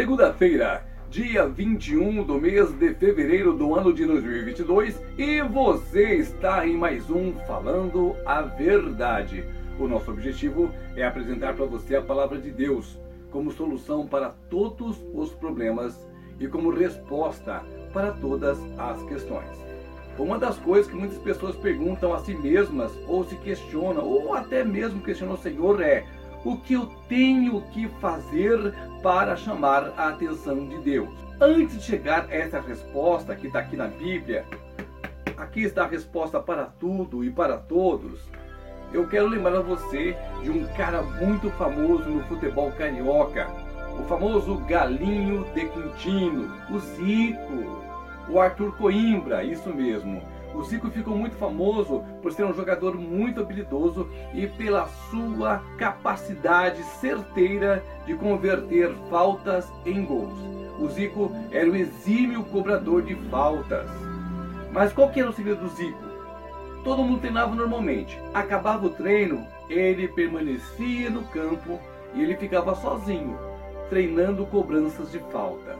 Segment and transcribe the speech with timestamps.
[0.00, 6.74] Segunda-feira, dia 21 do mês de fevereiro do ano de 2022 e você está em
[6.74, 9.44] mais um Falando a Verdade.
[9.78, 12.98] O nosso objetivo é apresentar para você a palavra de Deus
[13.30, 16.08] como solução para todos os problemas
[16.38, 17.62] e como resposta
[17.92, 19.50] para todas as questões.
[20.18, 24.64] Uma das coisas que muitas pessoas perguntam a si mesmas ou se questionam ou até
[24.64, 26.06] mesmo questionam o Senhor é:
[26.44, 31.10] o que eu tenho que fazer para chamar a atenção de Deus?
[31.40, 34.44] Antes de chegar a essa resposta que está aqui na Bíblia,
[35.36, 38.20] aqui está a resposta para tudo e para todos.
[38.92, 43.48] Eu quero lembrar a você de um cara muito famoso no futebol carioca,
[43.98, 47.90] o famoso Galinho de Quintino, o Zico,
[48.28, 50.22] o Arthur Coimbra, isso mesmo.
[50.54, 56.82] O Zico ficou muito famoso por ser um jogador muito habilidoso e pela sua capacidade
[57.00, 60.38] certeira de converter faltas em gols.
[60.78, 63.88] O Zico era um exímio cobrador de faltas.
[64.72, 66.10] Mas qual que era o segredo do Zico?
[66.82, 68.18] Todo mundo treinava normalmente.
[68.32, 71.78] Acabava o treino, ele permanecia no campo
[72.14, 73.38] e ele ficava sozinho,
[73.88, 75.78] treinando cobranças de faltas.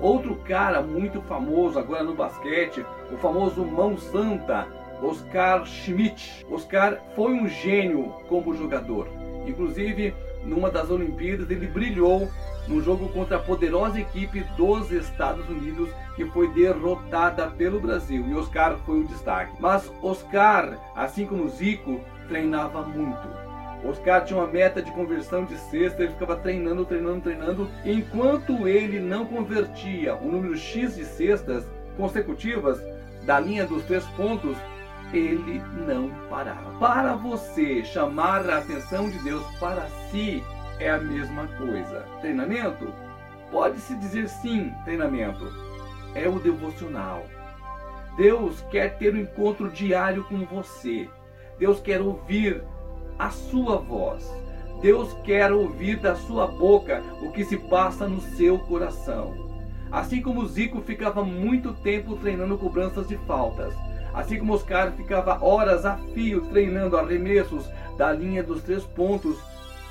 [0.00, 4.66] Outro cara muito famoso agora no basquete, o famoso mão santa,
[5.02, 6.46] Oscar Schmidt.
[6.50, 9.08] Oscar foi um gênio como jogador.
[9.46, 12.28] Inclusive, numa das Olimpíadas, ele brilhou
[12.66, 18.26] no jogo contra a poderosa equipe dos Estados Unidos, que foi derrotada pelo Brasil.
[18.26, 19.52] E Oscar foi o destaque.
[19.58, 23.49] Mas Oscar, assim como Zico, treinava muito.
[23.84, 27.70] Oscar tinha uma meta de conversão de cesta, ele ficava treinando, treinando, treinando.
[27.84, 31.64] Enquanto ele não convertia o número X de cestas
[31.96, 32.80] consecutivas
[33.24, 34.56] da linha dos três pontos,
[35.12, 36.78] ele não parava.
[36.78, 40.42] Para você chamar a atenção de Deus para si
[40.78, 42.04] é a mesma coisa.
[42.20, 42.92] Treinamento?
[43.50, 45.44] Pode-se dizer sim, treinamento.
[46.14, 47.24] É o devocional.
[48.16, 51.08] Deus quer ter um encontro diário com você.
[51.58, 52.62] Deus quer ouvir
[53.20, 54.26] a sua voz.
[54.80, 59.34] Deus quer ouvir da sua boca o que se passa no seu coração.
[59.92, 63.74] Assim como Zico ficava muito tempo treinando cobranças de faltas,
[64.14, 69.36] assim como Oscar ficava horas a fio treinando arremessos da linha dos três pontos,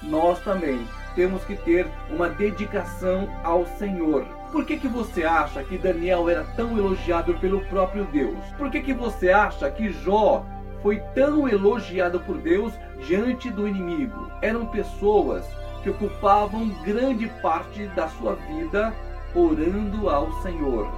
[0.01, 0.79] nós também
[1.13, 4.25] temos que ter uma dedicação ao Senhor.
[4.51, 8.43] Por que, que você acha que Daniel era tão elogiado pelo próprio Deus?
[8.57, 10.43] Por que, que você acha que Jó
[10.81, 12.73] foi tão elogiado por Deus
[13.05, 14.31] diante do inimigo.
[14.41, 15.45] Eram pessoas
[15.83, 18.93] que ocupavam grande parte da sua vida
[19.33, 20.89] orando ao Senhor.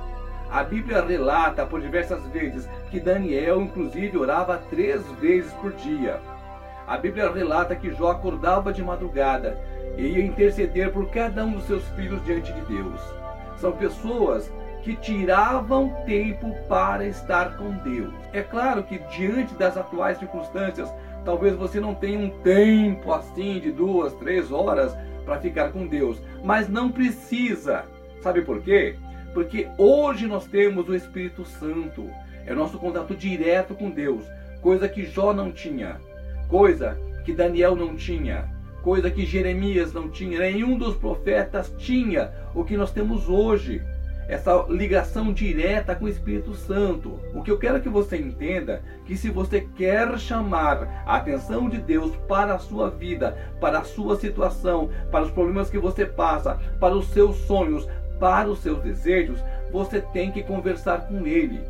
[0.50, 6.20] A Bíblia relata por diversas vezes que Daniel, inclusive, orava três vezes por dia.
[6.88, 9.58] A Bíblia relata que Jó acordava de madrugada
[9.98, 13.00] e ia interceder por cada um dos seus filhos diante de Deus.
[13.58, 14.52] São pessoas
[14.84, 18.14] que tiravam tempo para estar com Deus.
[18.34, 20.92] É claro que diante das atuais circunstâncias,
[21.24, 26.22] talvez você não tenha um tempo assim de duas, três horas para ficar com Deus,
[26.44, 27.86] mas não precisa.
[28.22, 28.96] Sabe por quê?
[29.34, 32.10] Porque hoje nós temos o Espírito Santo,
[32.46, 34.26] é nosso contato direto com Deus,
[34.62, 36.02] coisa que Jó não tinha,
[36.48, 38.50] coisa que Daniel não tinha,
[38.82, 43.82] coisa que Jeremias não tinha, nenhum dos profetas tinha o que nós temos hoje
[44.28, 47.20] essa ligação direta com o Espírito Santo.
[47.34, 51.78] O que eu quero que você entenda que se você quer chamar a atenção de
[51.78, 56.60] Deus para a sua vida, para a sua situação, para os problemas que você passa,
[56.80, 57.88] para os seus sonhos,
[58.20, 61.62] para os seus desejos, você tem que conversar com ele.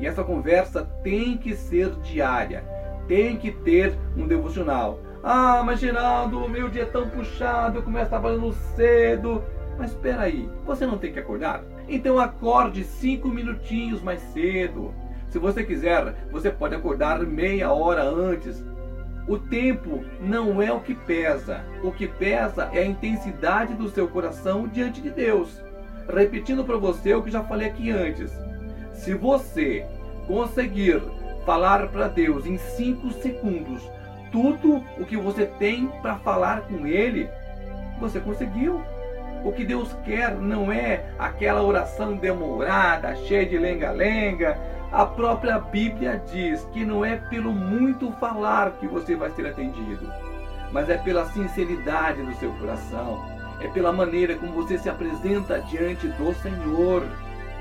[0.00, 2.64] E essa conversa tem que ser diária.
[3.06, 4.98] Tem que ter um devocional.
[5.22, 9.42] Ah, mas Geraldo, o meu dia é tão puxado, eu começo trabalhando cedo.
[9.78, 11.62] Mas espera aí, você não tem que acordar?
[11.92, 14.94] Então acorde cinco minutinhos mais cedo.
[15.28, 18.64] Se você quiser, você pode acordar meia hora antes.
[19.26, 21.64] O tempo não é o que pesa.
[21.82, 25.60] O que pesa é a intensidade do seu coração diante de Deus.
[26.08, 28.30] Repetindo para você o que já falei aqui antes.
[28.94, 29.84] Se você
[30.28, 31.02] conseguir
[31.44, 33.82] falar para Deus em cinco segundos
[34.30, 37.28] tudo o que você tem para falar com Ele,
[37.98, 38.80] você conseguiu.
[39.42, 44.58] O que Deus quer não é aquela oração demorada, cheia de lenga-lenga.
[44.92, 50.12] A própria Bíblia diz que não é pelo muito falar que você vai ser atendido,
[50.72, 53.24] mas é pela sinceridade do seu coração,
[53.60, 57.04] é pela maneira como você se apresenta diante do Senhor.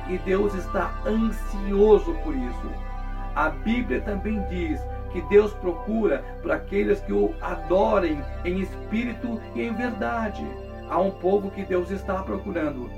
[0.09, 2.71] E Deus está ansioso por isso.
[3.35, 9.61] A Bíblia também diz que Deus procura por aqueles que o adorem em espírito e
[9.61, 10.45] em verdade.
[10.89, 12.89] Há um povo que Deus está procurando.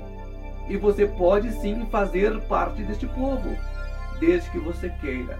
[0.68, 3.56] E você pode sim fazer parte deste povo,
[4.18, 5.38] desde que você queira,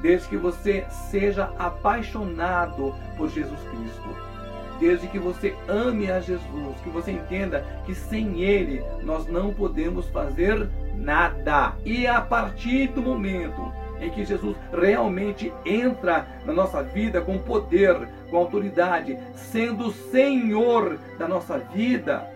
[0.00, 4.30] desde que você seja apaixonado por Jesus Cristo,
[4.78, 10.08] desde que você ame a Jesus, que você entenda que sem Ele nós não podemos
[10.08, 11.74] fazer nada.
[11.84, 13.69] E a partir do momento
[14.00, 21.28] em que Jesus realmente entra na nossa vida com poder, com autoridade, sendo Senhor da
[21.28, 22.26] nossa vida,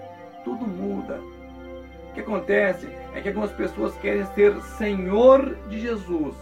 [0.45, 1.19] tudo muda.
[2.11, 6.35] O que acontece é que algumas pessoas querem ser Senhor de Jesus.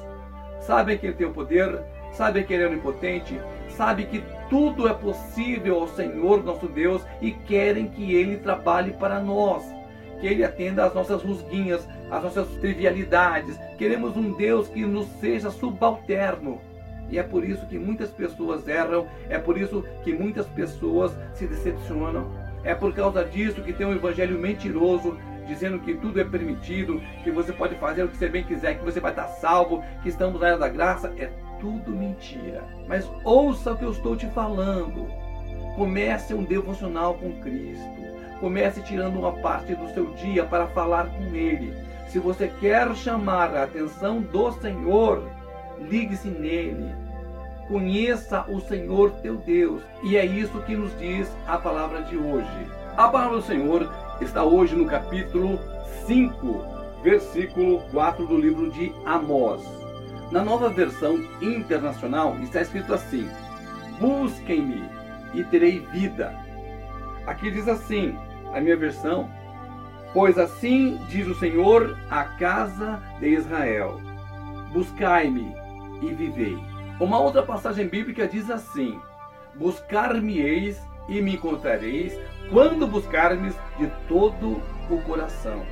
[0.61, 1.81] Sabem que Ele tem o poder,
[2.13, 3.41] sabem que Ele é onipotente,
[3.71, 9.19] sabem que tudo é possível ao Senhor nosso Deus e querem que Ele trabalhe para
[9.19, 9.65] nós
[10.23, 13.59] que Ele atenda às nossas rusguinhas, às nossas trivialidades.
[13.77, 16.61] Queremos um Deus que nos seja subalterno.
[17.11, 21.45] E é por isso que muitas pessoas erram, é por isso que muitas pessoas se
[21.45, 22.31] decepcionam.
[22.63, 27.33] É por causa disso que tem um evangelho mentiroso, dizendo que tudo é permitido, que
[27.33, 30.41] você pode fazer o que você bem quiser, que você vai estar salvo, que estamos
[30.41, 31.13] na era da graça.
[31.19, 32.63] É tudo mentira.
[32.87, 35.09] Mas ouça o que eu estou te falando.
[35.75, 38.12] Comece um devocional com Cristo.
[38.43, 41.73] Comece tirando uma parte do seu dia para falar com Ele.
[42.09, 45.23] Se você quer chamar a atenção do Senhor,
[45.79, 46.93] ligue-se nele.
[47.69, 49.81] Conheça o Senhor teu Deus.
[50.03, 52.67] E é isso que nos diz a palavra de hoje.
[52.97, 53.89] A palavra do Senhor
[54.21, 55.61] está hoje no capítulo
[56.09, 56.65] 5,
[57.05, 59.63] versículo 4 do livro de Amós.
[60.33, 63.31] Na nova versão internacional está escrito assim:
[64.01, 64.83] Busquem-me
[65.33, 66.35] e terei vida.
[67.25, 68.19] Aqui diz assim:
[68.53, 69.29] a minha versão.
[70.13, 74.01] Pois assim diz o Senhor à casa de Israel:
[74.73, 75.55] Buscai-me
[76.03, 76.59] e vivei.
[77.01, 79.01] Uma outra passagem bíblica diz assim:
[79.55, 82.17] Buscar-me-eis e me encontrareis
[82.51, 84.61] quando buscarmes de todo
[84.91, 85.63] o coração.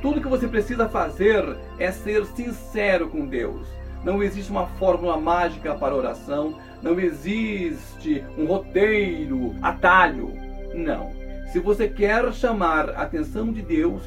[0.00, 1.44] Tudo que você precisa fazer
[1.78, 3.66] é ser sincero com Deus.
[4.04, 10.32] Não existe uma fórmula mágica para oração, não existe um roteiro, atalho.
[10.72, 11.17] Não.
[11.52, 14.02] Se você quer chamar a atenção de Deus,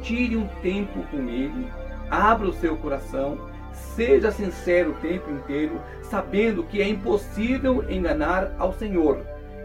[0.00, 1.68] tire um tempo com Ele,
[2.10, 3.38] abra o seu coração,
[3.72, 9.20] seja sincero o tempo inteiro, sabendo que é impossível enganar ao Senhor.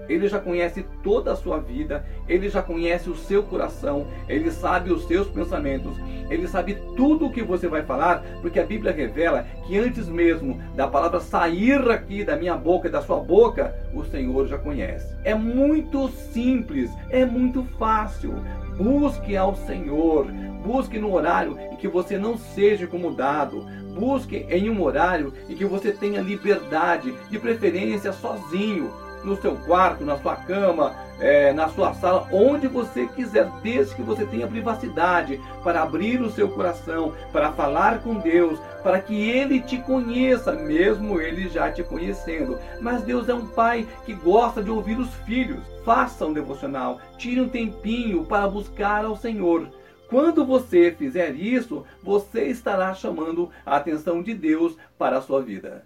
[0.08, 4.92] Ele já conhece toda a sua vida, ele já conhece o seu coração, ele sabe
[4.92, 5.98] os seus pensamentos,
[6.30, 10.62] ele sabe tudo o que você vai falar, porque a Bíblia revela que antes mesmo
[10.76, 15.16] da palavra sair aqui da minha boca e da sua boca, o Senhor já conhece.
[15.24, 18.34] É muito simples, é muito fácil.
[18.78, 20.28] Busque ao Senhor,
[20.64, 23.66] busque no horário em que você não seja incomodado,
[23.98, 28.92] busque em um horário em que você tenha liberdade, de preferência sozinho
[29.28, 34.02] no seu quarto, na sua cama, é, na sua sala, onde você quiser, desde que
[34.02, 39.60] você tenha privacidade para abrir o seu coração, para falar com Deus, para que Ele
[39.60, 42.58] te conheça, mesmo Ele já te conhecendo.
[42.80, 45.64] Mas Deus é um Pai que gosta de ouvir os filhos.
[45.84, 49.68] Faça um devocional, tire um tempinho para buscar ao Senhor.
[50.10, 55.86] Quando você fizer isso, você estará chamando a atenção de Deus para a sua vida.